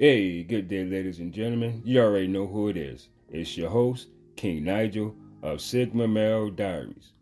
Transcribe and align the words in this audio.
Hey, 0.00 0.44
good 0.44 0.68
day, 0.68 0.84
ladies 0.84 1.18
and 1.18 1.32
gentlemen. 1.32 1.82
You 1.84 2.00
already 2.00 2.28
know 2.28 2.46
who 2.46 2.68
it 2.68 2.76
is. 2.76 3.08
It's 3.30 3.56
your 3.56 3.68
host, 3.68 4.06
King 4.36 4.62
Nigel 4.62 5.12
of 5.42 5.60
Sigma 5.60 6.06
Male 6.06 6.50
Diaries. 6.50 7.14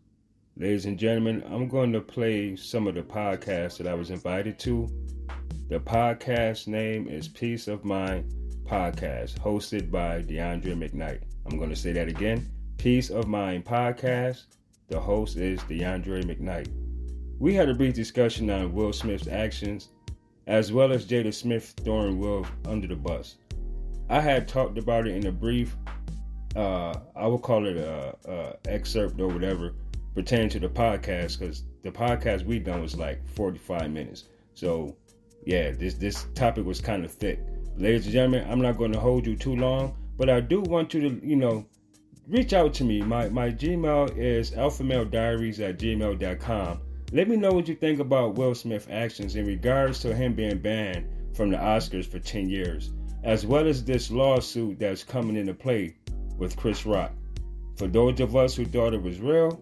Ladies 0.55 0.85
and 0.85 0.95
gentlemen, 0.99 1.43
I'm 1.49 1.67
going 1.67 1.91
to 1.93 2.01
play 2.01 2.55
some 2.55 2.85
of 2.85 2.93
the 2.93 3.01
podcasts 3.01 3.79
that 3.79 3.87
I 3.87 3.95
was 3.95 4.11
invited 4.11 4.59
to. 4.59 4.87
The 5.69 5.79
podcast 5.79 6.67
name 6.67 7.07
is 7.07 7.27
Peace 7.27 7.67
of 7.67 7.83
Mind 7.83 8.31
Podcast, 8.63 9.39
hosted 9.39 9.89
by 9.89 10.21
DeAndre 10.21 10.77
McKnight. 10.77 11.21
I'm 11.47 11.57
going 11.57 11.71
to 11.71 11.75
say 11.75 11.93
that 11.93 12.07
again 12.07 12.47
Peace 12.77 13.09
of 13.09 13.27
Mind 13.27 13.65
Podcast. 13.65 14.43
The 14.87 14.99
host 14.99 15.37
is 15.37 15.61
DeAndre 15.61 16.25
McKnight. 16.25 16.69
We 17.39 17.55
had 17.55 17.69
a 17.69 17.73
brief 17.73 17.95
discussion 17.95 18.51
on 18.51 18.71
Will 18.71 18.93
Smith's 18.93 19.27
actions 19.27 19.89
as 20.47 20.71
well 20.71 20.91
as 20.91 21.05
Jada 21.05 21.33
Smith 21.33 21.73
throwing 21.83 22.17
Will 22.17 22.47
under 22.65 22.87
the 22.87 22.95
bus. 22.95 23.35
I 24.09 24.21
had 24.21 24.47
talked 24.47 24.77
about 24.77 25.05
it 25.05 25.15
in 25.15 25.27
a 25.27 25.31
brief, 25.31 25.75
uh, 26.55 26.95
I 27.15 27.27
would 27.27 27.41
call 27.41 27.67
it 27.67 27.75
a, 27.75 28.15
a, 28.25 28.55
excerpt 28.65 29.19
or 29.19 29.27
whatever, 29.27 29.75
pertaining 30.15 30.49
to 30.49 30.59
the 30.59 30.69
podcast 30.69 31.37
because 31.37 31.63
the 31.83 31.91
podcast 31.91 32.45
we 32.45 32.59
done 32.59 32.81
was 32.81 32.95
like 32.95 33.27
45 33.35 33.91
minutes. 33.91 34.23
So 34.53 34.95
yeah, 35.45 35.71
this 35.71 35.93
this 35.95 36.25
topic 36.33 36.65
was 36.65 36.79
kind 36.81 37.03
of 37.03 37.11
thick. 37.11 37.39
Ladies 37.75 38.05
and 38.05 38.13
gentlemen, 38.13 38.49
I'm 38.49 38.61
not 38.61 38.77
going 38.77 38.93
to 38.93 38.99
hold 38.99 39.27
you 39.27 39.35
too 39.35 39.55
long, 39.55 39.95
but 40.17 40.29
I 40.29 40.39
do 40.39 40.61
want 40.61 40.93
you 40.93 41.01
to, 41.01 41.27
you 41.27 41.35
know, 41.35 41.65
reach 42.27 42.53
out 42.53 42.73
to 42.75 42.83
me. 42.85 43.01
My 43.01 43.29
my 43.29 43.51
Gmail 43.51 44.17
is 44.17 44.51
alphamalediaries 44.51 45.59
at 45.59 45.77
gmail.com. 45.77 46.81
Let 47.13 47.29
me 47.29 47.37
know 47.37 47.53
what 47.53 47.69
you 47.69 47.75
think 47.75 48.01
about 48.01 48.35
Will 48.35 48.53
Smith's 48.53 48.87
actions 48.89 49.37
in 49.37 49.45
regards 49.45 50.01
to 50.01 50.13
him 50.13 50.33
being 50.33 50.57
banned 50.57 51.07
from 51.33 51.49
the 51.49 51.55
Oscars 51.55 52.05
for 52.05 52.19
10 52.19 52.49
years, 52.49 52.91
as 53.23 53.45
well 53.45 53.65
as 53.65 53.81
this 53.81 54.11
lawsuit 54.11 54.77
that's 54.77 55.05
coming 55.05 55.37
into 55.37 55.53
play 55.53 55.95
with 56.37 56.57
Chris 56.57 56.85
Rock. 56.85 57.13
For 57.77 57.87
those 57.87 58.19
of 58.19 58.35
us 58.35 58.55
who 58.55 58.65
thought 58.65 58.93
it 58.93 59.01
was 59.01 59.21
real, 59.21 59.57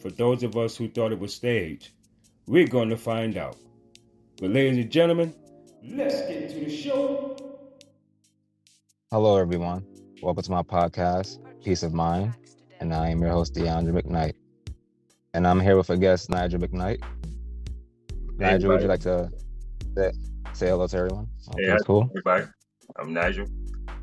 for 0.00 0.10
those 0.10 0.42
of 0.42 0.56
us 0.56 0.74
who 0.74 0.88
thought 0.88 1.12
it 1.12 1.18
was 1.18 1.34
staged, 1.34 1.90
we're 2.46 2.66
going 2.66 2.88
to 2.88 2.96
find 2.96 3.36
out. 3.36 3.58
But, 4.40 4.52
ladies 4.52 4.78
and 4.78 4.90
gentlemen, 4.90 5.34
let's 5.84 6.22
get 6.22 6.48
to 6.48 6.64
the 6.64 6.74
show. 6.74 7.36
Hello, 9.10 9.36
everyone. 9.36 9.84
Welcome 10.22 10.44
to 10.44 10.50
my 10.50 10.62
podcast, 10.62 11.40
Peace 11.62 11.82
of 11.82 11.92
Mind, 11.92 12.32
and 12.80 12.94
I 12.94 13.10
am 13.10 13.20
your 13.20 13.32
host, 13.32 13.54
DeAndre 13.54 14.00
McKnight 14.00 14.39
and 15.34 15.46
I'm 15.46 15.60
here 15.60 15.76
with 15.76 15.90
a 15.90 15.96
guest, 15.96 16.30
Nigel 16.30 16.60
McKnight. 16.60 17.02
Hey, 17.02 18.16
Nigel, 18.38 18.70
would 18.70 18.82
you 18.82 18.88
like 18.88 19.00
to 19.00 19.30
say, 19.96 20.12
say 20.52 20.68
hello 20.68 20.86
to 20.86 20.96
everyone? 20.96 21.28
Okay, 21.54 21.66
hey, 21.66 21.76
cool. 21.86 22.08
Everybody, 22.10 22.46
I'm 22.96 23.12
Nigel. 23.12 23.46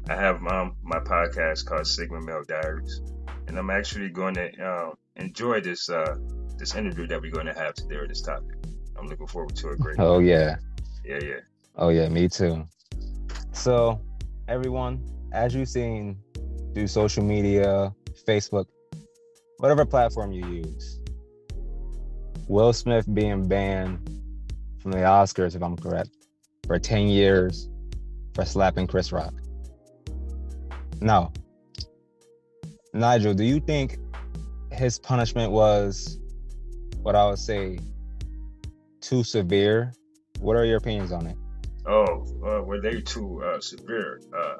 I 0.09 0.15
have 0.15 0.41
my, 0.41 0.69
my 0.83 0.99
podcast 0.99 1.65
called 1.65 1.85
Sigma 1.85 2.21
Male 2.21 2.43
Diaries, 2.47 3.01
and 3.47 3.57
I'm 3.57 3.69
actually 3.69 4.09
going 4.09 4.35
to 4.35 4.63
uh, 4.63 4.91
enjoy 5.17 5.59
this 5.61 5.89
uh, 5.89 6.15
this 6.57 6.75
interview 6.75 7.07
that 7.07 7.21
we're 7.21 7.31
going 7.31 7.45
to 7.45 7.53
have 7.53 7.73
today 7.73 7.99
with 7.99 8.09
this 8.09 8.21
topic. 8.21 8.55
I'm 8.97 9.07
looking 9.07 9.27
forward 9.27 9.55
to 9.57 9.69
it 9.69 9.79
great. 9.79 9.99
Oh 9.99 10.19
yeah. 10.19 10.55
Yeah, 11.05 11.19
yeah. 11.21 11.39
Oh 11.75 11.89
yeah, 11.89 12.09
me 12.09 12.27
too. 12.27 12.65
So, 13.51 14.01
everyone, 14.47 15.03
as 15.33 15.53
you've 15.53 15.69
seen 15.69 16.17
through 16.73 16.87
social 16.87 17.23
media, 17.23 17.93
Facebook, 18.27 18.65
whatever 19.57 19.85
platform 19.85 20.31
you 20.31 20.47
use, 20.47 20.96
Will 22.47 22.71
Smith 22.73 23.05
being 23.13 23.47
banned 23.47 24.09
from 24.79 24.91
the 24.91 24.99
Oscars, 24.99 25.55
if 25.55 25.61
I'm 25.61 25.75
correct, 25.75 26.11
for 26.65 26.79
10 26.79 27.07
years 27.07 27.69
for 28.33 28.45
slapping 28.45 28.87
Chris 28.87 29.11
Rock. 29.11 29.33
Now, 31.01 31.33
Nigel, 32.93 33.33
do 33.33 33.43
you 33.43 33.59
think 33.59 33.99
his 34.71 34.99
punishment 34.99 35.51
was 35.51 36.19
what 37.01 37.15
I 37.15 37.29
would 37.29 37.39
say 37.39 37.79
too 39.01 39.23
severe? 39.23 39.93
What 40.39 40.55
are 40.55 40.65
your 40.65 40.77
opinions 40.77 41.11
on 41.11 41.27
it? 41.27 41.37
Oh, 41.85 42.25
uh, 42.45 42.61
were 42.63 42.81
they 42.81 43.01
too 43.01 43.43
uh, 43.43 43.59
severe? 43.59 44.21
Uh, 44.35 44.55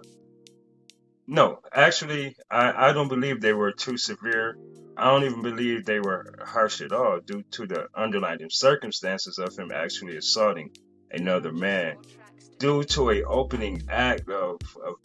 no, 1.28 1.60
actually, 1.74 2.36
I, 2.50 2.90
I 2.90 2.94
don't 2.94 3.10
believe 3.10 3.42
they 3.42 3.54
were 3.54 3.72
too 3.72 3.98
severe. 3.98 4.58
I 4.98 5.12
don't 5.12 5.26
even 5.26 5.44
believe 5.44 5.86
they 5.86 6.00
were 6.00 6.34
harsh 6.44 6.82
at 6.82 6.92
all 6.92 7.20
due 7.20 7.44
to 7.52 7.68
the 7.68 7.88
underlying 7.96 8.50
circumstances 8.50 9.38
of 9.38 9.56
him 9.56 9.72
actually 9.72 10.18
assaulting 10.18 10.72
another 11.12 11.52
man 11.52 11.98
due 12.58 12.84
to 12.84 13.12
a 13.12 13.24
opening 13.24 13.84
act 13.90 14.28
of, 14.28 14.60
of 14.84 14.96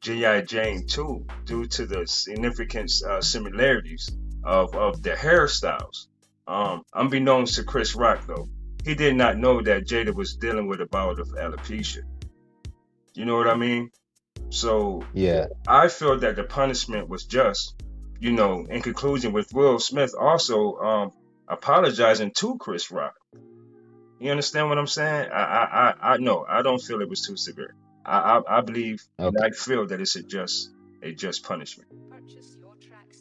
G.I. 0.00 0.40
Jane 0.42 0.84
2 0.88 1.26
due 1.44 1.66
to 1.66 1.86
the 1.86 2.08
significant 2.08 2.90
uh, 3.08 3.20
similarities 3.20 4.10
of, 4.42 4.74
of 4.74 5.00
the 5.00 5.10
hairstyles. 5.10 6.08
Um, 6.48 6.82
unbeknownst 6.92 7.54
to 7.54 7.64
Chris 7.64 7.94
Rock, 7.94 8.26
though, 8.26 8.48
he 8.84 8.96
did 8.96 9.14
not 9.14 9.38
know 9.38 9.62
that 9.62 9.86
Jada 9.86 10.12
was 10.12 10.34
dealing 10.34 10.66
with 10.66 10.80
a 10.80 10.86
bout 10.86 11.20
of 11.20 11.28
alopecia. 11.28 12.02
You 13.14 13.26
know 13.26 13.36
what 13.36 13.46
I 13.46 13.54
mean? 13.54 13.90
So 14.48 15.04
yeah, 15.12 15.46
I 15.68 15.86
feel 15.86 16.18
that 16.18 16.34
the 16.34 16.42
punishment 16.42 17.08
was 17.08 17.24
just 17.24 17.80
you 18.20 18.32
know, 18.32 18.66
in 18.68 18.82
conclusion, 18.82 19.32
with 19.32 19.52
Will 19.52 19.78
Smith 19.78 20.14
also 20.18 20.76
um, 20.76 21.12
apologizing 21.48 22.32
to 22.32 22.58
Chris 22.58 22.90
Rock. 22.90 23.14
You 24.20 24.30
understand 24.30 24.68
what 24.68 24.76
I'm 24.76 24.86
saying? 24.86 25.30
I 25.32 25.42
I 25.42 25.64
I, 25.64 26.12
I 26.12 26.16
no, 26.18 26.44
I 26.46 26.60
don't 26.62 26.80
feel 26.80 27.00
it 27.00 27.08
was 27.08 27.22
too 27.22 27.36
severe. 27.36 27.74
I 28.04 28.18
I, 28.18 28.58
I 28.58 28.60
believe 28.60 29.02
okay. 29.18 29.36
I 29.42 29.50
feel 29.50 29.86
that 29.86 30.00
it's 30.00 30.16
a 30.16 30.22
just 30.22 30.70
a 31.02 31.12
just 31.12 31.42
punishment. 31.44 31.90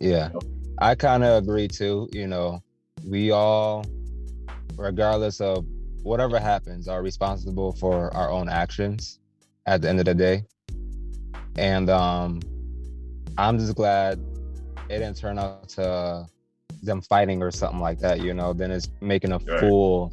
Yeah, 0.01 0.29
I 0.77 0.95
kind 0.95 1.23
of 1.23 1.43
agree 1.43 1.69
too. 1.69 2.09
You 2.11 2.27
know, 2.27 2.61
we 3.05 3.31
all, 3.31 3.85
regardless 4.75 5.39
of 5.39 5.65
whatever 6.03 6.39
happens, 6.39 6.89
are 6.89 7.01
responsible 7.01 7.71
for 7.71 8.13
our 8.13 8.29
own 8.29 8.49
actions 8.49 9.19
at 9.65 9.81
the 9.81 9.89
end 9.89 9.99
of 9.99 10.05
the 10.05 10.15
day. 10.15 10.43
And 11.55 11.89
um, 11.89 12.41
I'm 13.37 13.57
just 13.57 13.75
glad 13.75 14.19
it 14.89 14.99
didn't 14.99 15.17
turn 15.17 15.37
out 15.37 15.69
to 15.69 16.27
them 16.81 17.01
fighting 17.01 17.41
or 17.41 17.51
something 17.51 17.79
like 17.79 17.99
that, 17.99 18.21
you 18.21 18.33
know, 18.33 18.53
then 18.53 18.71
it's 18.71 18.89
making 19.01 19.31
a 19.31 19.37
right. 19.37 19.59
fool, 19.59 20.11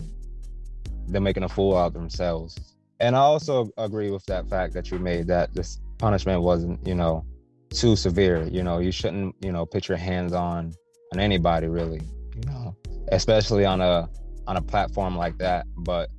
they're 1.08 1.20
making 1.20 1.44
a 1.44 1.48
fool 1.48 1.76
out 1.76 1.88
of 1.88 1.92
themselves. 1.94 2.74
And 3.00 3.14
I 3.14 3.20
also 3.20 3.70
agree 3.76 4.10
with 4.10 4.24
that 4.26 4.48
fact 4.48 4.72
that 4.74 4.90
you 4.90 4.98
made 4.98 5.26
that 5.28 5.54
this 5.54 5.80
punishment 5.98 6.42
wasn't, 6.42 6.84
you 6.86 6.94
know, 6.94 7.24
too 7.70 7.96
severe. 7.96 8.44
You 8.44 8.62
know, 8.62 8.78
you 8.78 8.90
shouldn't, 8.90 9.34
you 9.40 9.52
know, 9.52 9.66
put 9.66 9.88
your 9.88 9.98
hands 9.98 10.32
on 10.32 10.72
on 11.12 11.20
anybody 11.20 11.68
really, 11.68 12.00
you 12.34 12.42
know, 12.46 12.74
especially 13.08 13.64
on 13.64 13.80
a 13.80 14.08
on 14.46 14.56
a 14.56 14.62
platform 14.62 15.16
like 15.16 15.38
that. 15.38 15.66
But 15.76 16.10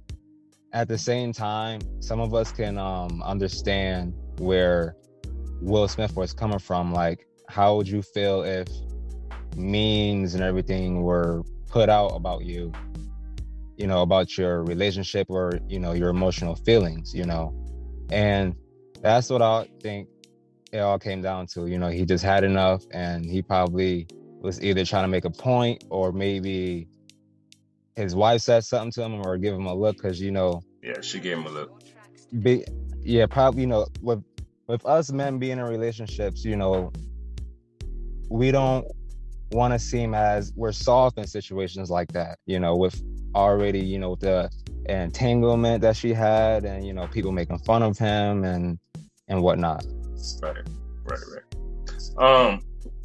at 0.73 0.87
the 0.87 0.97
same 0.97 1.33
time, 1.33 1.81
some 1.99 2.19
of 2.19 2.33
us 2.33 2.51
can 2.51 2.77
um 2.77 3.21
understand 3.23 4.13
where 4.37 4.95
Will 5.61 5.87
Smith 5.87 6.15
was 6.15 6.33
coming 6.33 6.59
from. 6.59 6.93
Like 6.93 7.26
how 7.47 7.75
would 7.75 7.87
you 7.87 8.01
feel 8.01 8.43
if 8.43 8.67
memes 9.55 10.33
and 10.33 10.43
everything 10.43 11.01
were 11.01 11.43
put 11.67 11.89
out 11.89 12.09
about 12.09 12.45
you? 12.45 12.71
You 13.77 13.87
know 13.87 14.01
about 14.01 14.37
your 14.37 14.63
relationship 14.63 15.27
or 15.29 15.59
you 15.67 15.79
know 15.79 15.93
your 15.93 16.09
emotional 16.09 16.55
feelings 16.55 17.13
you 17.13 17.25
know? 17.25 17.53
And 18.11 18.55
that's 19.01 19.29
what 19.29 19.41
i 19.43 19.67
think 19.81 20.07
it 20.71 20.79
all 20.79 20.97
came 20.99 21.21
down 21.21 21.47
to 21.47 21.67
you 21.67 21.77
know? 21.77 21.89
He 21.89 22.05
just 22.05 22.23
had 22.23 22.43
enough 22.43 22.83
and 22.91 23.25
he 23.25 23.41
probably 23.41 24.07
was 24.41 24.61
either 24.61 24.85
trying 24.85 25.03
to 25.03 25.07
make 25.07 25.25
a 25.25 25.29
point 25.29 25.83
or 25.89 26.11
maybe 26.11 26.87
his 27.95 28.15
wife 28.15 28.41
said 28.41 28.63
something 28.63 28.91
to 28.91 29.03
him 29.03 29.25
or 29.25 29.37
give 29.37 29.55
him 29.55 29.65
a 29.65 29.73
look 29.73 29.97
because 29.97 30.21
you 30.21 30.31
know 30.31 30.61
yeah 30.83 31.01
she 31.01 31.19
gave 31.19 31.37
him 31.37 31.45
a 31.45 31.49
look. 31.49 31.81
be, 32.41 32.63
yeah 33.01 33.25
probably 33.25 33.61
you 33.61 33.67
know 33.67 33.85
with 34.01 34.23
with 34.67 34.85
us 34.85 35.11
men 35.11 35.39
being 35.39 35.57
in 35.57 35.63
relationships 35.65 36.43
you 36.43 36.55
know 36.55 36.91
we 38.29 38.51
don't 38.51 38.85
want 39.51 39.73
to 39.73 39.79
seem 39.79 40.13
as 40.13 40.51
we're 40.55 40.71
soft 40.71 41.17
in 41.17 41.25
situations 41.25 41.89
like 41.89 42.11
that, 42.13 42.39
you 42.45 42.59
know, 42.59 42.75
with 42.75 43.01
already, 43.35 43.79
you 43.79 43.99
know, 43.99 44.15
the 44.15 44.49
entanglement 44.87 45.81
that 45.81 45.95
she 45.95 46.13
had 46.13 46.65
and, 46.65 46.85
you 46.85 46.93
know, 46.93 47.07
people 47.07 47.31
making 47.31 47.59
fun 47.59 47.83
of 47.83 47.97
him 47.97 48.43
and 48.43 48.79
and 49.27 49.41
whatnot. 49.41 49.85
Right, 50.41 50.55
right, 51.03 51.19
right. 51.33 51.43
Um, 52.17 52.61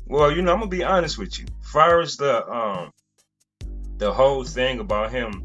well, 0.06 0.30
you 0.30 0.42
know, 0.42 0.52
I'm 0.52 0.58
gonna 0.58 0.70
be 0.70 0.84
honest 0.84 1.18
with 1.18 1.38
you. 1.38 1.46
Far 1.62 2.00
as 2.00 2.16
the 2.16 2.48
um 2.48 2.92
the 3.98 4.12
whole 4.12 4.44
thing 4.44 4.80
about 4.80 5.12
him 5.12 5.44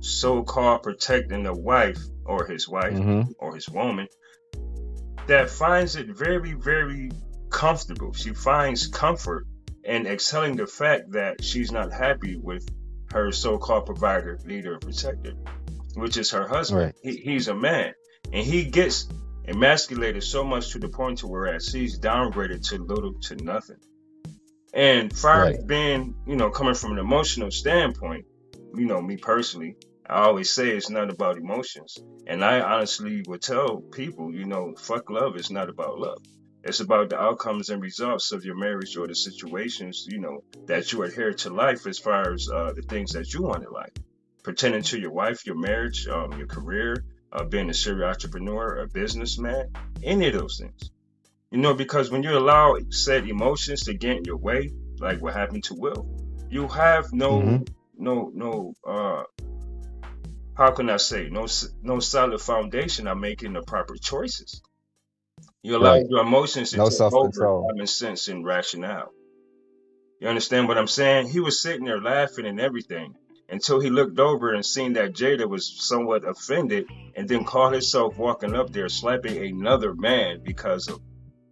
so 0.00 0.42
called 0.42 0.82
protecting 0.82 1.42
the 1.42 1.52
wife 1.52 1.98
or 2.24 2.46
his 2.46 2.68
wife 2.68 2.94
mm-hmm. 2.94 3.30
or 3.38 3.54
his 3.54 3.68
woman 3.68 4.06
that 5.26 5.50
finds 5.50 5.96
it 5.96 6.06
very, 6.06 6.52
very 6.52 7.10
comfortable. 7.50 8.12
She 8.12 8.30
finds 8.30 8.86
comfort 8.86 9.46
in 9.84 10.06
excelling 10.06 10.56
the 10.56 10.66
fact 10.66 11.12
that 11.12 11.42
she's 11.42 11.72
not 11.72 11.92
happy 11.92 12.36
with 12.36 12.68
her 13.12 13.32
so-called 13.32 13.86
provider, 13.86 14.38
leader, 14.44 14.74
and 14.74 14.82
protector, 14.82 15.32
which 15.94 16.16
is 16.16 16.30
her 16.30 16.46
husband. 16.46 16.82
Right. 16.82 16.94
He, 17.02 17.16
he's 17.16 17.48
a 17.48 17.54
man, 17.54 17.94
and 18.32 18.44
he 18.44 18.64
gets 18.64 19.08
emasculated 19.46 20.22
so 20.22 20.44
much 20.44 20.72
to 20.72 20.78
the 20.78 20.88
point 20.88 21.18
to 21.18 21.26
where 21.26 21.58
she's 21.58 21.98
downgraded 21.98 22.68
to 22.68 22.78
little 22.84 23.14
to 23.22 23.36
nothing. 23.36 23.78
And 24.74 25.10
far 25.16 25.42
right. 25.42 25.66
being, 25.66 26.14
you 26.26 26.36
know, 26.36 26.50
coming 26.50 26.74
from 26.74 26.92
an 26.92 26.98
emotional 26.98 27.50
standpoint, 27.50 28.26
you 28.74 28.84
know, 28.84 29.00
me 29.00 29.16
personally, 29.16 29.76
I 30.06 30.24
always 30.24 30.50
say 30.50 30.68
it's 30.68 30.90
not 30.90 31.10
about 31.10 31.38
emotions. 31.38 31.96
And 32.26 32.44
I 32.44 32.60
honestly 32.60 33.22
would 33.26 33.40
tell 33.40 33.78
people, 33.78 34.32
you 34.32 34.44
know, 34.44 34.74
fuck 34.78 35.10
love, 35.10 35.36
it's 35.36 35.50
not 35.50 35.70
about 35.70 35.98
love. 35.98 36.18
It's 36.64 36.80
about 36.80 37.10
the 37.10 37.20
outcomes 37.20 37.70
and 37.70 37.80
results 37.80 38.32
of 38.32 38.44
your 38.44 38.56
marriage 38.56 38.96
or 38.96 39.06
the 39.06 39.14
situations, 39.14 40.06
you 40.10 40.18
know, 40.18 40.42
that 40.66 40.92
you 40.92 41.02
adhere 41.02 41.32
to 41.32 41.50
life 41.50 41.86
as 41.86 41.98
far 41.98 42.32
as 42.32 42.48
uh, 42.48 42.72
the 42.74 42.82
things 42.82 43.12
that 43.12 43.32
you 43.32 43.42
want 43.42 43.64
in 43.64 43.70
life. 43.70 43.92
Pertaining 44.42 44.82
to 44.82 44.98
your 44.98 45.12
wife, 45.12 45.46
your 45.46 45.56
marriage, 45.56 46.08
um, 46.08 46.32
your 46.38 46.46
career, 46.46 47.04
uh, 47.32 47.44
being 47.44 47.70
a 47.70 47.74
serial 47.74 48.08
entrepreneur, 48.08 48.78
a 48.78 48.88
businessman, 48.88 49.70
any 50.02 50.28
of 50.28 50.34
those 50.34 50.58
things. 50.58 50.90
You 51.50 51.58
know, 51.58 51.74
because 51.74 52.10
when 52.10 52.22
you 52.22 52.36
allow 52.36 52.76
said 52.90 53.26
emotions 53.26 53.82
to 53.84 53.94
get 53.94 54.16
in 54.18 54.24
your 54.24 54.36
way, 54.36 54.70
like 54.98 55.22
what 55.22 55.34
happened 55.34 55.64
to 55.64 55.74
Will, 55.74 56.06
you 56.50 56.66
have 56.68 57.12
no, 57.12 57.40
mm-hmm. 57.40 57.64
no, 57.96 58.30
no, 58.34 58.74
uh, 58.86 59.22
how 60.54 60.72
can 60.72 60.90
I 60.90 60.96
say, 60.96 61.28
no, 61.30 61.46
no 61.82 62.00
solid 62.00 62.40
foundation 62.40 63.06
on 63.06 63.20
making 63.20 63.52
the 63.52 63.62
proper 63.62 63.96
choices. 63.96 64.60
You 65.68 65.76
allow 65.76 65.96
right. 65.96 66.06
your 66.08 66.20
emotions 66.20 66.70
to 66.70 66.78
no 66.78 66.88
take 66.88 67.12
over 67.12 67.30
common 67.30 67.86
sense 67.86 68.28
and 68.28 68.42
rationale. 68.42 69.12
You 70.18 70.28
understand 70.28 70.66
what 70.66 70.78
I'm 70.78 70.86
saying? 70.86 71.28
He 71.28 71.40
was 71.40 71.60
sitting 71.60 71.84
there 71.84 72.00
laughing 72.00 72.46
and 72.46 72.58
everything 72.58 73.14
until 73.50 73.78
he 73.78 73.90
looked 73.90 74.18
over 74.18 74.54
and 74.54 74.64
seen 74.64 74.94
that 74.94 75.12
Jada 75.12 75.46
was 75.46 75.70
somewhat 75.86 76.26
offended 76.26 76.86
and 77.14 77.28
then 77.28 77.44
caught 77.44 77.74
himself 77.74 78.16
walking 78.16 78.54
up 78.54 78.72
there 78.72 78.88
slapping 78.88 79.36
another 79.36 79.94
man 79.94 80.40
because 80.42 80.88
of 80.88 81.02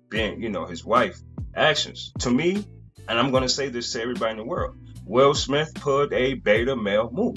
being, 0.09 0.43
you 0.43 0.49
know, 0.49 0.65
his 0.65 0.83
wife 0.83 1.21
actions. 1.55 2.11
To 2.21 2.31
me, 2.31 2.65
and 3.07 3.19
I'm 3.19 3.33
going 3.33 3.43
to 3.43 3.51
say 3.51 3.69
this 3.69 3.93
to 3.93 4.01
everybody 4.01 4.31
in 4.31 4.39
the 4.39 4.45
world, 4.45 4.79
Will 5.05 5.35
Smith 5.35 5.75
put 5.75 6.15
a 6.15 6.33
beta 6.33 6.75
male 6.75 7.11
move. 7.13 7.37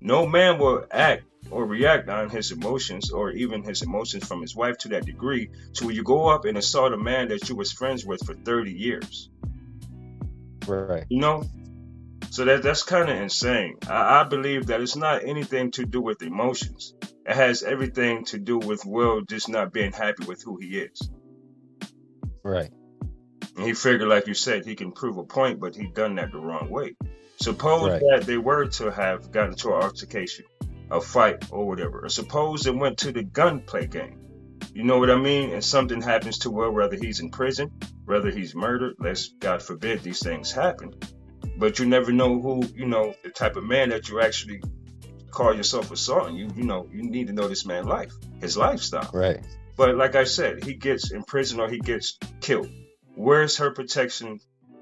No 0.00 0.28
man 0.28 0.60
will 0.60 0.86
act 0.88 1.24
or 1.52 1.66
react 1.66 2.08
on 2.08 2.30
his 2.30 2.50
emotions 2.50 3.10
or 3.10 3.30
even 3.30 3.62
his 3.62 3.82
emotions 3.82 4.26
from 4.26 4.40
his 4.40 4.56
wife 4.56 4.78
to 4.78 4.88
that 4.88 5.04
degree 5.04 5.50
to 5.74 5.84
where 5.84 5.94
you 5.94 6.02
go 6.02 6.28
up 6.28 6.46
and 6.46 6.56
assault 6.56 6.92
a 6.92 6.96
man 6.96 7.28
that 7.28 7.48
you 7.48 7.54
was 7.54 7.70
friends 7.70 8.04
with 8.04 8.24
for 8.24 8.34
30 8.34 8.72
years. 8.72 9.28
Right. 10.66 11.04
You 11.10 11.20
know? 11.20 11.44
So 12.30 12.46
that 12.46 12.62
that's 12.62 12.82
kind 12.82 13.10
of 13.10 13.16
insane. 13.16 13.76
I, 13.86 14.20
I 14.20 14.24
believe 14.24 14.68
that 14.68 14.80
it's 14.80 14.96
not 14.96 15.24
anything 15.24 15.70
to 15.72 15.84
do 15.84 16.00
with 16.00 16.22
emotions. 16.22 16.94
It 17.26 17.36
has 17.36 17.62
everything 17.62 18.24
to 18.26 18.38
do 18.38 18.58
with 18.58 18.86
Will 18.86 19.20
just 19.20 19.50
not 19.50 19.72
being 19.72 19.92
happy 19.92 20.24
with 20.24 20.42
who 20.42 20.56
he 20.56 20.78
is. 20.78 21.10
Right. 22.42 22.70
And 23.56 23.66
he 23.66 23.74
figured, 23.74 24.08
like 24.08 24.26
you 24.26 24.34
said, 24.34 24.64
he 24.64 24.74
can 24.74 24.92
prove 24.92 25.18
a 25.18 25.24
point, 25.24 25.60
but 25.60 25.76
he 25.76 25.88
done 25.88 26.14
that 26.14 26.32
the 26.32 26.38
wrong 26.38 26.70
way. 26.70 26.96
Suppose 27.36 27.90
right. 27.90 28.02
that 28.10 28.22
they 28.26 28.38
were 28.38 28.66
to 28.66 28.90
have 28.90 29.30
gotten 29.30 29.54
to 29.56 29.74
an 29.74 29.82
altercation 29.82 30.46
a 30.92 31.00
fight 31.00 31.50
or 31.50 31.66
whatever. 31.66 32.04
Or 32.04 32.08
suppose 32.08 32.66
it 32.66 32.76
went 32.76 32.98
to 32.98 33.12
the 33.12 33.22
gunplay 33.22 33.86
game. 33.86 34.18
You 34.74 34.84
know 34.84 34.98
what 34.98 35.10
I 35.10 35.16
mean? 35.16 35.52
And 35.52 35.64
something 35.64 36.00
happens 36.00 36.38
to 36.40 36.50
where 36.50 36.70
whether 36.70 36.96
he's 36.96 37.20
in 37.20 37.30
prison, 37.30 37.70
whether 38.04 38.30
he's 38.30 38.54
murdered, 38.54 38.94
let's 38.98 39.28
God 39.28 39.62
forbid 39.62 40.02
these 40.02 40.22
things 40.22 40.52
happen. 40.52 40.92
But 41.56 41.78
you 41.78 41.86
never 41.86 42.12
know 42.12 42.40
who, 42.40 42.64
you 42.74 42.86
know, 42.86 43.14
the 43.24 43.30
type 43.30 43.56
of 43.56 43.64
man 43.64 43.90
that 43.90 44.08
you 44.08 44.20
actually 44.20 44.62
call 45.30 45.54
yourself 45.54 45.90
assaulting. 45.90 46.36
You 46.36 46.50
you 46.54 46.64
know, 46.64 46.88
you 46.92 47.02
need 47.02 47.26
to 47.26 47.32
know 47.32 47.48
this 47.48 47.66
man's 47.66 47.86
life, 47.86 48.12
his 48.40 48.56
lifestyle. 48.56 49.10
Right. 49.12 49.44
But 49.76 49.96
like 49.96 50.14
I 50.14 50.24
said, 50.24 50.64
he 50.64 50.74
gets 50.74 51.10
in 51.10 51.22
prison 51.22 51.58
or 51.60 51.68
he 51.68 51.78
gets 51.78 52.18
killed. 52.40 52.70
Where's 53.14 53.56
her 53.58 53.70
protection 53.70 54.40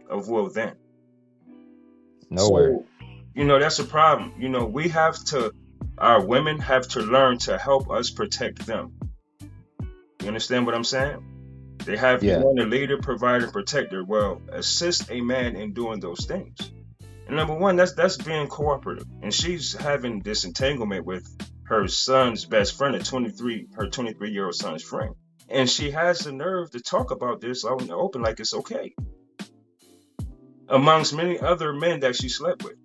of 0.09 0.29
Will 0.29 0.51
then? 0.51 0.75
Nowhere. 2.29 2.75
So, 2.75 2.87
you 3.35 3.45
know, 3.45 3.59
that's 3.59 3.79
a 3.79 3.85
problem. 3.85 4.35
You 4.39 4.49
know, 4.49 4.67
we 4.67 4.89
have 4.89 5.23
to 5.27 5.53
our 6.01 6.25
women 6.25 6.59
have 6.61 6.89
to 6.89 7.01
learn 7.01 7.39
to 7.39 7.59
help 7.59 7.91
us 7.91 8.11
protect 8.11 8.67
them. 8.67 8.95
You 10.23 10.29
understand 10.29 10.67
what 10.67 10.75
I'm 10.75 10.85
saying? 10.85 11.77
They 11.85 11.97
have 11.97 12.23
yeah. 12.23 12.39
one 12.39 12.59
a 12.59 12.67
leader, 12.67 12.99
provider, 12.99 13.49
protector. 13.49 14.05
Well, 14.05 14.41
assist 14.51 15.11
a 15.11 15.21
man 15.21 15.57
in 15.57 15.73
doing 15.73 16.01
those 16.01 16.27
things. 16.27 16.73
And 17.27 17.37
number 17.37 17.55
one, 17.55 17.77
that's 17.77 17.95
that's 17.95 18.17
being 18.17 18.49
cooperative. 18.49 19.07
And 19.23 19.33
she's 19.33 19.75
having 19.75 20.21
this 20.21 20.45
entanglement 20.45 21.07
with 21.07 21.27
her 21.65 21.87
son's 21.89 22.45
best 22.45 22.77
friend, 22.77 22.97
a 22.97 22.99
23, 22.99 23.69
her 23.75 23.89
23 23.89 24.31
year 24.31 24.47
old 24.47 24.55
son's 24.55 24.83
friend. 24.83 25.15
And 25.49 25.69
she 25.69 25.91
has 25.91 26.21
the 26.21 26.33
nerve 26.33 26.71
to 26.73 26.81
talk 26.81 27.11
about 27.11 27.41
this 27.41 27.65
out 27.65 27.81
in 27.81 27.89
the 27.89 27.95
open 27.95 28.23
like 28.23 28.41
it's 28.41 28.55
okay. 28.55 28.95
Amongst 30.69 31.15
many 31.15 31.39
other 31.41 31.73
men 31.73 32.01
that 32.01 32.17
she 32.17 32.29
slept 32.29 32.63
with. 32.63 32.77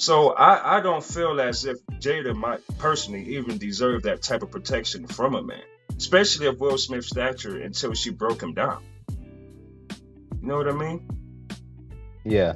So 0.00 0.30
I, 0.30 0.78
I 0.78 0.80
don't 0.80 1.04
feel 1.04 1.38
as 1.42 1.66
if 1.66 1.76
Jada 1.98 2.34
might 2.34 2.60
personally 2.78 3.36
even 3.36 3.58
deserve 3.58 4.04
that 4.04 4.22
type 4.22 4.42
of 4.42 4.50
protection 4.50 5.06
from 5.06 5.34
a 5.34 5.42
man, 5.42 5.60
especially 5.94 6.46
of 6.46 6.58
Will 6.58 6.78
Smith's 6.78 7.08
stature 7.08 7.60
until 7.60 7.92
she 7.92 8.08
broke 8.08 8.42
him 8.42 8.54
down. 8.54 8.82
You 10.40 10.48
know 10.48 10.56
what 10.56 10.68
I 10.68 10.72
mean? 10.72 11.06
Yeah. 12.24 12.54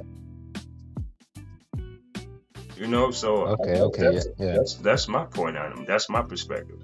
You 2.77 2.87
know, 2.87 3.11
so 3.11 3.45
uh, 3.45 3.55
okay, 3.59 3.79
okay, 3.79 4.01
that's, 4.01 4.27
yeah, 4.39 4.45
yeah. 4.47 4.53
That's 4.55 4.73
that's 4.77 5.07
my 5.07 5.25
point 5.25 5.55
on 5.55 5.71
him. 5.71 5.85
That's 5.85 6.09
my 6.09 6.23
perspective. 6.23 6.81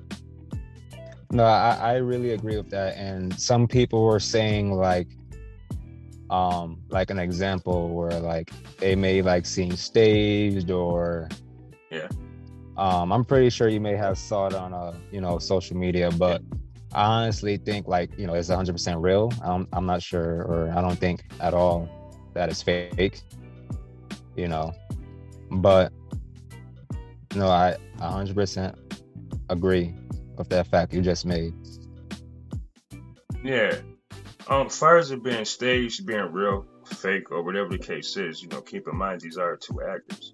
No, 1.31 1.43
I, 1.43 1.71
I 1.81 1.93
really 1.95 2.33
agree 2.33 2.57
with 2.57 2.69
that. 2.69 2.97
And 2.97 3.33
some 3.39 3.67
people 3.67 4.03
were 4.03 4.19
saying 4.19 4.73
like 4.73 5.07
um 6.31 6.79
like 6.89 7.09
an 7.09 7.19
example 7.19 7.93
where 7.93 8.19
like 8.19 8.49
they 8.77 8.95
may 8.95 9.21
like 9.21 9.45
seem 9.45 9.75
staged 9.75 10.71
or 10.71 11.27
yeah. 11.91 12.07
um 12.77 13.11
i'm 13.11 13.25
pretty 13.25 13.49
sure 13.49 13.67
you 13.67 13.81
may 13.81 13.95
have 13.95 14.17
saw 14.17 14.47
it 14.47 14.55
on 14.55 14.73
a 14.73 14.95
you 15.11 15.19
know 15.19 15.37
social 15.37 15.75
media 15.75 16.09
but 16.17 16.41
i 16.93 17.03
honestly 17.03 17.57
think 17.57 17.85
like 17.87 18.17
you 18.17 18.25
know 18.25 18.33
it's 18.33 18.49
100% 18.49 19.01
real. 19.01 19.31
I'm, 19.43 19.67
I'm 19.73 19.85
not 19.85 20.01
sure 20.01 20.43
or 20.43 20.71
i 20.75 20.81
don't 20.81 20.97
think 20.97 21.23
at 21.41 21.53
all 21.53 21.89
that 22.33 22.49
it's 22.49 22.61
fake 22.61 23.21
you 24.37 24.47
know 24.47 24.71
but 25.51 25.91
no 27.35 27.49
i 27.49 27.75
100% 27.97 28.73
agree 29.49 29.93
with 30.37 30.47
that 30.49 30.65
fact 30.65 30.93
you 30.93 31.01
just 31.01 31.25
made. 31.25 31.53
Yeah 33.43 33.75
um, 34.51 34.69
far 34.69 34.97
as 34.97 35.11
it 35.11 35.23
being 35.23 35.45
staged, 35.45 36.05
being 36.05 36.31
real, 36.33 36.65
fake, 36.85 37.31
or 37.31 37.41
whatever 37.41 37.69
the 37.69 37.77
case 37.77 38.17
is, 38.17 38.43
you 38.43 38.49
know, 38.49 38.59
keep 38.59 38.85
in 38.87 38.97
mind 38.97 39.21
these 39.21 39.37
are 39.37 39.55
two 39.55 39.81
actors. 39.81 40.33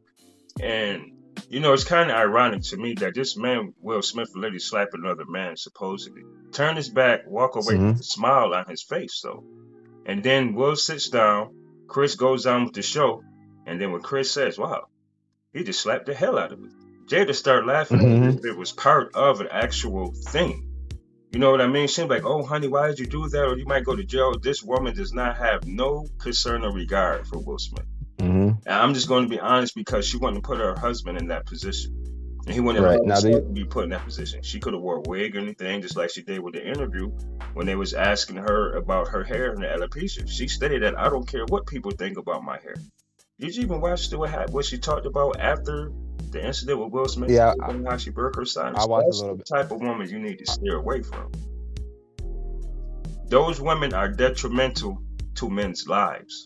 And, 0.60 1.12
you 1.50 1.60
know, 1.60 1.74
it's 1.74 1.84
kind 1.84 2.10
of 2.10 2.18
ironic 2.18 2.64
to 2.64 2.78
me 2.78 2.96
that 2.96 3.14
this 3.14 3.38
man, 3.38 3.76
Will 3.80 4.02
Smith, 4.02 4.32
literally 4.34 4.58
slapped 4.58 4.96
another 4.96 5.26
man, 5.28 5.56
supposedly. 5.56 6.24
Turn 6.52 6.76
his 6.76 6.90
back, 6.90 7.28
walk 7.28 7.56
away 7.56 7.76
mm-hmm. 7.76 7.90
with 7.90 8.00
a 8.00 8.04
smile 8.04 8.56
on 8.56 8.66
his 8.68 8.82
face, 8.82 9.22
though. 9.24 9.44
And 10.08 10.24
then 10.24 10.56
Will 10.56 10.76
sits 10.76 11.10
down, 11.10 11.54
Chris 11.88 12.16
goes 12.16 12.48
on 12.48 12.66
with 12.66 12.74
the 12.74 12.82
show, 12.82 13.24
and 13.68 13.80
then 13.80 13.92
when 13.92 14.02
Chris 14.02 14.32
says, 14.32 14.58
wow, 14.58 14.88
he 15.54 15.64
just 15.64 15.82
slapped 15.82 16.08
the 16.08 16.16
hell 16.16 16.40
out 16.40 16.52
of 16.52 16.60
me. 16.60 16.70
Jada 17.06 17.36
started 17.36 17.68
laughing 17.68 18.00
mm-hmm. 18.00 18.48
it 18.48 18.58
was 18.58 18.72
part 18.72 19.14
of 19.14 19.42
an 19.42 19.48
actual 19.52 20.12
thing. 20.12 20.67
You 21.38 21.42
know 21.42 21.52
what 21.52 21.62
I 21.62 21.68
mean? 21.68 21.88
She's 21.88 22.04
like, 22.06 22.26
oh, 22.26 22.42
honey, 22.42 22.68
why 22.68 22.88
did 22.88 22.98
you 22.98 23.06
do 23.06 23.30
that? 23.30 23.44
Or 23.44 23.56
you 23.56 23.68
might 23.68 23.84
go 23.84 23.96
to 23.96 24.04
jail. 24.04 24.40
This 24.40 24.64
woman 24.64 24.96
does 24.96 25.14
not 25.14 25.38
have 25.38 25.68
no 25.68 26.08
concern 26.18 26.66
or 26.66 26.72
regard 26.72 27.28
for 27.28 27.38
Will 27.38 27.60
Smith. 27.60 27.86
Mm-hmm. 28.18 28.50
And 28.66 28.68
I'm 28.68 28.96
just 28.96 29.08
going 29.08 29.26
to 29.26 29.30
be 29.30 29.40
honest 29.40 29.76
because 29.76 30.08
she 30.08 30.18
wanted 30.18 30.38
to 30.38 30.42
put 30.42 30.58
her 30.58 30.74
husband 30.74 31.20
in 31.20 31.28
that 31.28 31.46
position. 31.46 31.94
And 32.48 32.56
he 32.56 32.60
wanted 32.60 32.82
right. 32.82 33.00
now 33.04 33.20
to 33.20 33.42
be 33.42 33.66
put 33.66 33.84
in 33.84 33.92
that 33.92 34.04
position. 34.04 34.42
She 34.42 34.60
could 34.60 34.74
have 34.74 34.82
wore 34.82 34.96
a 34.96 35.02
wig 35.02 35.36
or 35.36 35.40
anything, 35.40 35.84
just 35.84 35.96
like 35.96 36.10
she 36.10 36.24
did 36.24 36.40
with 36.40 36.56
the 36.56 36.68
interview 36.68 37.12
when 37.54 37.68
they 37.68 37.76
was 37.76 37.94
asking 37.94 38.38
her 38.38 38.74
about 38.74 39.10
her 39.10 39.24
hair 39.24 39.52
and 39.52 39.62
the 39.62 39.68
alopecia. 39.68 40.28
She 40.28 40.48
stated 40.48 40.82
that 40.82 40.98
I 40.98 41.08
don't 41.08 41.28
care 41.28 41.46
what 41.50 41.68
people 41.68 41.92
think 41.92 42.18
about 42.18 42.44
my 42.44 42.58
hair. 42.62 42.78
Did 43.40 43.56
you 43.56 43.62
even 43.62 43.80
watch 43.80 44.10
the, 44.10 44.18
what, 44.18 44.50
what 44.50 44.66
she 44.66 44.80
talked 44.80 45.06
about 45.06 45.40
after 45.40 45.92
the 46.32 46.46
incident 46.46 46.80
with 46.80 46.92
Will 46.92 47.08
Smith, 47.08 47.30
yeah, 47.30 47.54
I, 47.62 47.72
how 47.90 47.98
she 47.98 48.10
broke 48.10 48.36
her 48.36 48.46
silence. 48.46 48.80
I 48.80 48.86
watched 48.86 49.08
a 49.08 49.18
little 49.18 49.30
the 49.30 49.38
bit. 49.38 49.48
type 49.48 49.72
of 49.72 49.82
woman 49.82 50.10
you 50.10 50.20
need 50.20 50.38
to 50.40 50.52
steer 50.52 50.78
away 50.78 51.02
from. 51.02 51.32
Those 53.28 53.60
women 53.60 53.94
are 53.94 54.10
detrimental 54.10 55.02
to 55.36 55.50
men's 55.50 55.88
lives. 55.88 56.46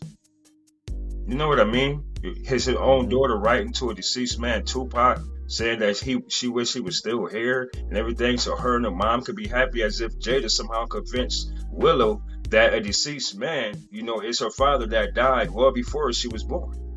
You 1.28 1.36
know 1.36 1.48
what 1.48 1.60
I 1.60 1.66
mean? 1.66 2.04
His 2.44 2.68
own 2.68 2.76
mm-hmm. 2.76 3.10
daughter 3.10 3.38
writing 3.38 3.74
to 3.74 3.92
a 3.92 3.96
deceased 3.96 4.40
man, 4.40 4.66
Tupac, 4.66 5.20
saying 5.48 5.80
that 5.80 5.98
he 5.98 6.24
she 6.28 6.48
wished 6.48 6.74
he 6.74 6.80
was 6.80 6.98
still 6.98 7.26
here 7.26 7.72
and 7.76 7.98
everything, 7.98 8.38
so 8.38 8.56
her 8.56 8.76
and 8.76 8.86
her 8.86 8.92
mom 8.92 9.22
could 9.22 9.36
be 9.36 9.48
happy, 9.48 9.84
as 9.84 10.02
if 10.02 10.18
Jada 10.20 10.50
somehow 10.50 10.86
convinced 10.86 11.52
Willow 11.72 12.24
that 12.50 12.74
a 12.74 12.82
deceased 12.82 13.38
man, 13.38 13.76
you 13.92 14.04
know, 14.04 14.20
is 14.20 14.40
her 14.40 14.50
father 14.52 14.88
that 14.88 15.14
died 15.14 15.52
well 15.52 15.72
before 15.72 16.12
she 16.14 16.28
was 16.28 16.44
born. 16.44 16.91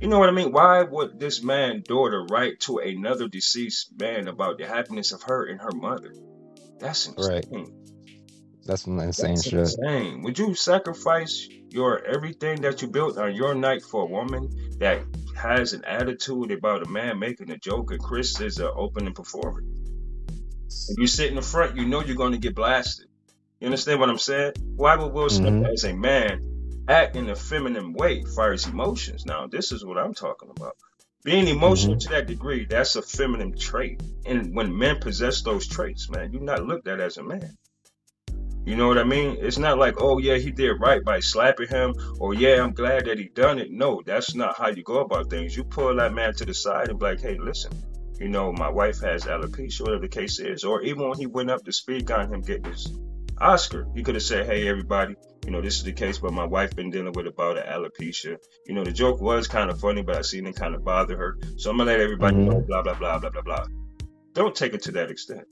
You 0.00 0.08
know 0.08 0.18
what 0.18 0.28
I 0.28 0.32
mean? 0.32 0.52
Why 0.52 0.82
would 0.82 1.18
this 1.18 1.42
man 1.42 1.82
daughter 1.86 2.26
write 2.30 2.60
to 2.60 2.78
another 2.78 3.28
deceased 3.28 3.98
man 3.98 4.28
about 4.28 4.58
the 4.58 4.66
happiness 4.66 5.12
of 5.12 5.22
her 5.22 5.46
and 5.46 5.60
her 5.60 5.72
mother? 5.72 6.12
That's 6.78 7.06
insane. 7.06 7.42
Right. 7.50 7.68
That's 8.66 8.82
some 8.82 8.98
insane 8.98 9.36
That's 9.36 9.48
shit. 9.48 9.58
Insane. 9.60 10.22
Would 10.22 10.38
you 10.38 10.54
sacrifice 10.54 11.48
your 11.70 12.04
everything 12.04 12.60
that 12.62 12.82
you 12.82 12.88
built 12.88 13.16
on 13.16 13.34
your 13.34 13.54
night 13.54 13.82
for 13.82 14.02
a 14.02 14.06
woman 14.06 14.50
that 14.80 15.02
has 15.34 15.72
an 15.72 15.84
attitude 15.84 16.50
about 16.50 16.86
a 16.86 16.90
man 16.90 17.18
making 17.18 17.50
a 17.50 17.58
joke 17.58 17.90
and 17.90 18.00
Chris 18.00 18.38
is 18.40 18.58
an 18.58 18.70
opening 18.74 19.14
performer? 19.14 19.62
If 20.88 20.98
you 20.98 21.06
sit 21.06 21.30
in 21.30 21.36
the 21.36 21.42
front, 21.42 21.76
you 21.76 21.86
know 21.86 22.02
you're 22.02 22.16
going 22.16 22.32
to 22.32 22.38
get 22.38 22.54
blasted. 22.54 23.06
You 23.60 23.66
understand 23.66 24.00
what 24.00 24.10
I'm 24.10 24.18
saying? 24.18 24.52
Why 24.76 24.96
would 24.96 25.12
Will 25.12 25.30
Smith, 25.30 25.54
mm-hmm. 25.54 25.72
as 25.72 25.84
a 25.84 25.94
man, 25.94 26.55
act 26.88 27.16
in 27.16 27.28
a 27.30 27.36
feminine 27.36 27.92
way 27.92 28.22
fires 28.22 28.66
emotions? 28.66 29.26
Now, 29.26 29.46
this 29.46 29.72
is 29.72 29.84
what 29.84 29.98
I'm 29.98 30.14
talking 30.14 30.50
about. 30.50 30.76
Being 31.24 31.48
emotional 31.48 31.96
mm-hmm. 31.96 32.08
to 32.08 32.14
that 32.14 32.26
degree, 32.26 32.66
that's 32.66 32.94
a 32.94 33.02
feminine 33.02 33.56
trait. 33.58 34.00
And 34.24 34.54
when 34.54 34.78
men 34.78 35.00
possess 35.00 35.42
those 35.42 35.66
traits, 35.66 36.08
man, 36.08 36.32
you're 36.32 36.42
not 36.42 36.64
looked 36.64 36.86
at 36.86 37.00
as 37.00 37.16
a 37.16 37.22
man. 37.22 37.56
You 38.64 38.74
know 38.74 38.88
what 38.88 38.98
I 38.98 39.04
mean? 39.04 39.36
It's 39.40 39.58
not 39.58 39.78
like, 39.78 40.02
oh 40.02 40.18
yeah, 40.18 40.38
he 40.38 40.50
did 40.50 40.80
right 40.80 41.02
by 41.04 41.20
slapping 41.20 41.68
him, 41.68 41.94
or 42.18 42.34
yeah, 42.34 42.62
I'm 42.62 42.72
glad 42.72 43.06
that 43.06 43.18
he 43.18 43.28
done 43.28 43.58
it. 43.60 43.70
No, 43.70 44.02
that's 44.04 44.34
not 44.34 44.58
how 44.58 44.68
you 44.68 44.82
go 44.82 44.98
about 44.98 45.30
things. 45.30 45.56
You 45.56 45.62
pull 45.62 45.94
that 45.94 46.12
man 46.12 46.34
to 46.34 46.44
the 46.44 46.54
side 46.54 46.88
and 46.88 46.98
be 46.98 47.04
like, 47.04 47.20
hey, 47.20 47.38
listen, 47.38 47.72
you 48.18 48.28
know, 48.28 48.52
my 48.52 48.68
wife 48.68 49.00
has 49.02 49.24
alopecia, 49.24 49.82
whatever 49.82 50.02
the 50.02 50.08
case 50.08 50.40
is. 50.40 50.64
Or 50.64 50.82
even 50.82 51.08
when 51.08 51.18
he 51.18 51.26
went 51.26 51.50
up 51.50 51.64
to 51.64 51.72
speak 51.72 52.10
on 52.10 52.32
him 52.32 52.40
getting 52.40 52.64
his 52.64 52.92
Oscar, 53.38 53.86
he 53.94 54.02
could 54.02 54.14
have 54.14 54.24
said, 54.24 54.46
hey, 54.46 54.66
everybody, 54.68 55.14
you 55.44 55.50
know, 55.50 55.60
this 55.60 55.76
is 55.76 55.84
the 55.84 55.92
case, 55.92 56.18
but 56.18 56.32
my 56.32 56.44
wife 56.44 56.74
been 56.74 56.90
dealing 56.90 57.12
with 57.12 57.26
about 57.26 57.58
an 57.58 57.64
alopecia. 57.64 58.38
You 58.66 58.74
know, 58.74 58.84
the 58.84 58.92
joke 58.92 59.20
was 59.20 59.46
kind 59.46 59.70
of 59.70 59.78
funny, 59.78 60.02
but 60.02 60.16
I 60.16 60.22
seen 60.22 60.46
it 60.46 60.56
kind 60.56 60.74
of 60.74 60.84
bother 60.84 61.16
her. 61.16 61.38
So 61.56 61.70
I'm 61.70 61.76
gonna 61.76 61.90
let 61.90 62.00
everybody 62.00 62.36
mm-hmm. 62.36 62.50
know, 62.50 62.60
blah, 62.60 62.82
blah, 62.82 62.94
blah, 62.94 63.18
blah, 63.18 63.30
blah, 63.30 63.42
blah. 63.42 63.66
Don't 64.32 64.54
take 64.54 64.74
it 64.74 64.82
to 64.84 64.92
that 64.92 65.10
extent. 65.10 65.46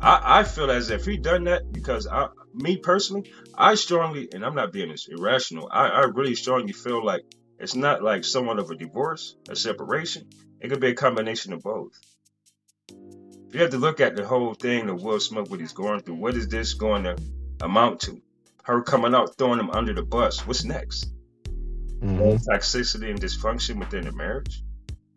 I, 0.00 0.40
I 0.40 0.44
feel 0.44 0.70
as 0.70 0.90
if 0.90 1.04
he 1.04 1.16
done 1.16 1.44
that 1.44 1.72
because 1.72 2.06
I, 2.06 2.28
me 2.52 2.76
personally, 2.76 3.32
I 3.54 3.76
strongly, 3.76 4.28
and 4.32 4.44
I'm 4.44 4.54
not 4.54 4.72
being 4.72 4.90
this 4.90 5.08
irrational, 5.08 5.68
I, 5.70 5.88
I 5.88 6.00
really 6.02 6.34
strongly 6.34 6.72
feel 6.72 7.04
like 7.04 7.22
it's 7.58 7.76
not 7.76 8.02
like 8.02 8.24
somewhat 8.24 8.58
of 8.58 8.70
a 8.70 8.74
divorce, 8.74 9.36
a 9.48 9.54
separation. 9.54 10.28
It 10.60 10.68
could 10.68 10.80
be 10.80 10.88
a 10.88 10.94
combination 10.94 11.52
of 11.52 11.62
both. 11.62 11.92
You 13.52 13.60
have 13.60 13.70
to 13.72 13.78
look 13.78 14.00
at 14.00 14.16
the 14.16 14.26
whole 14.26 14.54
thing 14.54 14.88
of 14.88 15.02
Will 15.02 15.20
Smith, 15.20 15.50
what 15.50 15.60
he's 15.60 15.74
going 15.74 16.00
through. 16.00 16.14
What 16.14 16.34
is 16.34 16.48
this 16.48 16.72
going 16.72 17.04
to 17.04 17.18
amount 17.60 18.00
to? 18.00 18.22
Her 18.62 18.80
coming 18.80 19.14
out, 19.14 19.36
throwing 19.36 19.60
him 19.60 19.68
under 19.68 19.92
the 19.92 20.02
bus. 20.02 20.46
What's 20.46 20.64
next? 20.64 21.12
Mm-hmm. 21.98 22.50
Toxicity 22.50 23.10
and 23.10 23.20
dysfunction 23.20 23.78
within 23.78 24.06
a 24.06 24.12
marriage. 24.12 24.62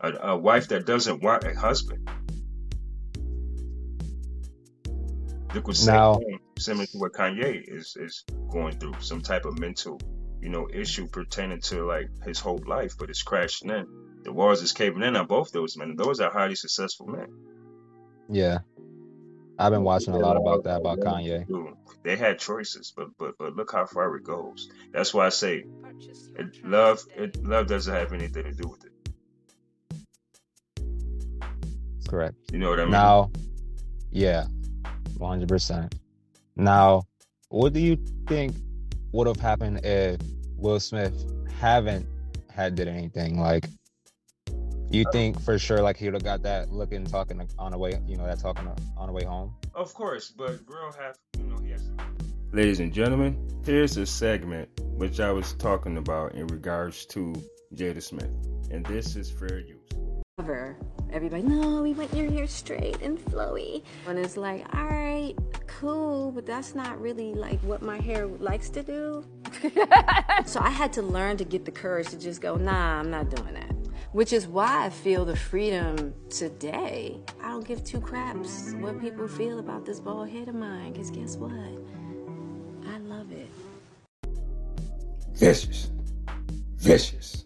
A, 0.01 0.12
a 0.12 0.38
wife 0.38 0.68
that 0.68 0.86
doesn't 0.86 1.24
want 1.24 1.46
a 1.46 1.58
husband. 1.58 2.10
Look 5.54 5.70
what 5.70 5.82
now, 5.86 6.20
similar 6.58 6.88
to 6.88 6.98
what 6.98 7.13
Kanye 7.13 7.63
is 7.65 7.96
is 7.98 8.25
going 8.51 8.77
through, 8.77 8.96
some 9.00 9.22
type 9.22 9.46
of 9.46 9.58
mental, 9.58 10.01
you 10.42 10.50
know, 10.50 10.68
issue 10.74 11.08
pertaining 11.08 11.62
to 11.62 11.86
like 11.86 12.10
his 12.25 12.42
whole 12.42 12.62
life, 12.68 12.98
but 13.00 13.10
it's 13.10 13.24
crashing 13.24 13.70
in. 13.70 13.88
The 14.24 14.34
walls 14.34 14.62
is 14.62 14.74
caving 14.74 15.04
in 15.04 15.15
on 15.15 15.27
both 15.27 15.54
those 15.54 15.77
men. 15.77 15.96
Those 15.96 16.20
are 16.20 16.30
highly 16.30 16.56
successful 16.56 17.08
men. 17.08 17.55
Yeah. 18.29 18.60
I've 19.58 19.72
been 19.72 19.84
watching 19.84 20.13
a 20.13 20.20
lot 20.20 20.36
about 20.38 20.63
that 20.65 20.82
about 20.82 21.00
Kanye. 21.00 21.46
They 22.03 22.17
had 22.17 22.39
choices, 22.39 22.94
but 22.96 23.08
but 23.17 23.36
but 23.39 23.55
look 23.55 23.72
how 23.72 23.86
far 23.86 24.15
it 24.15 24.24
goes. 24.24 24.70
That's 24.91 25.13
why 25.13 25.25
I 25.25 25.29
say, 25.29 25.63
it, 26.36 26.63
love 26.63 27.00
it, 27.15 27.44
love 27.44 27.67
doesn't 27.67 27.94
have 27.94 28.13
anything 28.13 28.44
to 28.44 28.51
do 28.51 28.67
with 28.67 28.86
it. 28.86 28.91
Correct. 32.08 32.36
You 32.51 32.60
know 32.60 32.70
what 32.70 32.79
I 32.79 32.84
mean? 32.84 32.91
Now, 32.91 33.32
yeah, 34.12 34.46
100%. 35.17 35.94
Now, 36.55 37.03
what 37.50 37.74
do 37.74 37.79
you 37.79 37.98
think 38.27 38.55
would 39.12 39.27
have 39.27 39.39
happened 39.39 39.84
if 39.84 40.22
Will 40.58 40.79
Smith 40.79 41.25
haven't 41.60 42.05
had 42.53 42.75
did 42.75 42.88
anything? 42.88 43.39
Like, 43.39 43.67
you 44.89 45.06
think 45.12 45.39
for 45.42 45.58
sure 45.58 45.82
like 45.82 45.98
he 45.98 46.06
would 46.06 46.13
have 46.13 46.24
got 46.24 46.42
that 46.44 46.72
looking 46.72 47.06
talking 47.06 47.48
on 47.58 47.72
the 47.72 47.77
way, 47.77 48.00
you 48.08 48.18
know, 48.18 48.25
that 48.25 48.39
talking 48.39 48.68
on 48.98 49.08
the 49.08 49.13
way 49.13 49.24
home? 49.24 49.54
Of 49.74 49.94
course, 49.94 50.32
but 50.32 50.65
girl 50.65 50.92
have 51.00 51.15
you 51.38 51.46
know 51.46 51.58
he 51.58 51.72
has. 51.72 51.89
Ladies 52.51 52.80
and 52.80 52.94
gentlemen, 52.94 53.38
here's 53.65 53.98
a 53.98 54.06
segment 54.06 54.70
which 54.82 55.20
I 55.20 55.32
was 55.32 55.54
talking 55.54 55.98
about 55.98 56.36
in 56.36 56.48
regards 56.48 57.06
to 57.08 57.34
Jada 57.74 58.01
Smith, 58.01 58.32
and 58.72 58.86
this 58.86 59.15
is 59.15 59.30
fair 59.30 59.60
use. 59.60 59.86
Everybody, 61.12 61.44
no, 61.44 61.82
we 61.82 61.94
want 61.94 62.13
your 62.13 62.30
hair 62.30 62.46
straight 62.46 63.01
and 63.01 63.18
flowy. 63.18 63.84
And 64.06 64.20
it's 64.20 64.36
like, 64.36 64.65
all 64.75 64.86
right, 64.86 65.34
cool, 65.65 66.32
but 66.32 66.46
that's 66.46 66.75
not 66.75 67.00
really 67.00 67.34
like 67.34 67.60
what 67.62 67.82
my 67.82 68.01
hair 68.01 68.27
likes 68.27 68.70
to 68.72 68.84
do. 68.84 69.24
so 70.46 70.60
I 70.60 70.70
had 70.70 70.92
to 70.94 71.01
learn 71.01 71.38
to 71.38 71.46
get 71.46 71.63
the 71.63 71.72
courage 71.72 72.10
to 72.10 72.20
just 72.20 72.42
go, 72.42 72.58
nah, 72.58 73.00
I'm 73.00 73.10
not 73.10 73.34
doing 73.34 73.54
that. 73.54 73.75
Which 74.16 74.32
is 74.32 74.48
why 74.48 74.86
I 74.86 74.90
feel 74.92 75.26
the 75.26 75.36
freedom 75.36 76.14
today. 76.30 77.20
I 77.44 77.50
don't 77.50 77.68
give 77.68 77.84
two 77.84 78.00
craps 78.00 78.74
what 78.80 79.02
people 79.02 79.28
feel 79.28 79.60
about 79.60 79.84
this 79.84 80.00
bald 80.00 80.30
head 80.30 80.48
of 80.48 80.56
mine, 80.56 80.94
because 80.94 81.12
guess 81.12 81.36
what? 81.36 81.52
I 82.88 82.98
love 83.00 83.34
it. 83.34 83.50
Vicious. 85.34 85.92
Vicious. 86.78 87.44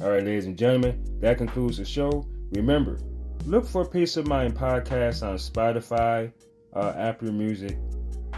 All 0.00 0.08
right, 0.08 0.24
ladies 0.24 0.46
and 0.46 0.56
gentlemen, 0.56 1.04
that 1.20 1.36
concludes 1.36 1.76
the 1.76 1.84
show. 1.84 2.26
Remember, 2.52 2.98
look 3.44 3.66
for 3.66 3.84
Peace 3.84 4.16
of 4.16 4.26
Mind 4.26 4.56
podcast 4.56 5.22
on 5.22 5.34
Spotify, 5.36 6.32
uh, 6.74 6.94
Apple 6.96 7.32
Music, 7.32 7.76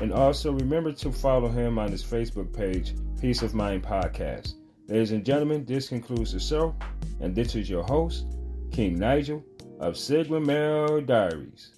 and 0.00 0.12
also 0.12 0.50
remember 0.50 0.90
to 0.90 1.12
follow 1.12 1.48
him 1.48 1.78
on 1.78 1.92
his 1.92 2.02
Facebook 2.02 2.52
page, 2.52 2.94
Peace 3.20 3.42
of 3.42 3.54
Mind 3.54 3.84
Podcast. 3.84 4.54
Ladies 4.86 5.12
and 5.12 5.24
gentlemen, 5.24 5.64
this 5.64 5.88
concludes 5.88 6.34
the 6.34 6.40
show, 6.40 6.76
and 7.20 7.34
this 7.34 7.54
is 7.54 7.70
your 7.70 7.82
host, 7.84 8.26
King 8.70 8.98
Nigel 8.98 9.42
of 9.80 9.96
Sigma 9.96 10.38
Male 10.38 11.00
Diaries. 11.00 11.70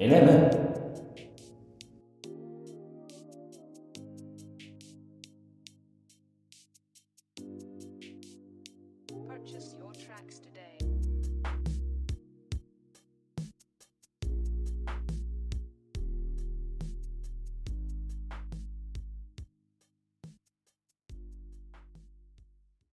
And 0.00 0.10